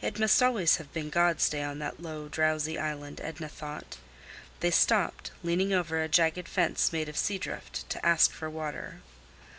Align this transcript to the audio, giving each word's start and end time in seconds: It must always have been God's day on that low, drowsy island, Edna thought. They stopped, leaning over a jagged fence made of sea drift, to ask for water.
It 0.00 0.18
must 0.18 0.42
always 0.42 0.76
have 0.76 0.90
been 0.94 1.10
God's 1.10 1.46
day 1.46 1.62
on 1.62 1.78
that 1.78 2.00
low, 2.02 2.26
drowsy 2.28 2.78
island, 2.78 3.20
Edna 3.22 3.50
thought. 3.50 3.98
They 4.60 4.70
stopped, 4.70 5.30
leaning 5.42 5.74
over 5.74 6.00
a 6.02 6.08
jagged 6.08 6.48
fence 6.48 6.90
made 6.90 7.06
of 7.10 7.18
sea 7.18 7.36
drift, 7.36 7.86
to 7.90 8.06
ask 8.06 8.30
for 8.32 8.48
water. 8.48 9.02